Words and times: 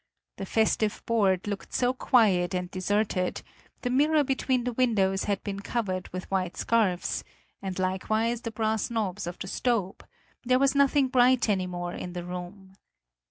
The 0.37 0.47
festive 0.47 1.03
board 1.05 1.45
looked 1.47 1.75
so 1.75 1.93
quiet 1.93 2.55
and 2.55 2.71
deserted; 2.71 3.43
the 3.83 3.91
mirror 3.91 4.23
between 4.23 4.63
the 4.63 4.73
windows 4.73 5.25
had 5.25 5.43
been 5.43 5.59
covered 5.59 6.07
with 6.07 6.31
white 6.31 6.57
scarfs, 6.57 7.23
and 7.61 7.77
likewise 7.77 8.41
the 8.41 8.49
brass 8.49 8.89
knobs 8.89 9.27
of 9.27 9.37
the 9.37 9.47
stove: 9.47 9.97
there 10.43 10.57
was 10.57 10.73
nothing 10.73 11.07
bright 11.09 11.49
any 11.49 11.67
more 11.67 11.93
in 11.93 12.13
the 12.13 12.23
room. 12.25 12.77